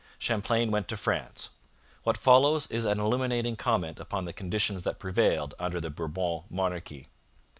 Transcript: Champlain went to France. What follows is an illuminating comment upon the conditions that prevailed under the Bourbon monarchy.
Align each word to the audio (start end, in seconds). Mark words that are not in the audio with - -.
Champlain 0.17 0.71
went 0.71 0.87
to 0.87 0.97
France. 0.97 1.49
What 2.01 2.17
follows 2.17 2.65
is 2.71 2.85
an 2.85 2.99
illuminating 2.99 3.55
comment 3.55 3.99
upon 3.99 4.25
the 4.25 4.33
conditions 4.33 4.81
that 4.81 4.97
prevailed 4.97 5.53
under 5.59 5.79
the 5.79 5.91
Bourbon 5.91 6.41
monarchy. 6.49 7.07